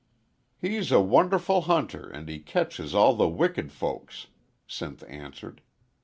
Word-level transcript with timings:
"He's 0.59 0.91
a 0.91 0.99
wonderful 0.99 1.61
hunter 1.61 2.11
an' 2.11 2.27
he 2.27 2.39
ketches 2.39 2.95
all 2.95 3.13
the 3.15 3.29
wicked 3.29 3.71
folks," 3.71 4.25
Sinth 4.67 5.03
answered. 5.07 5.61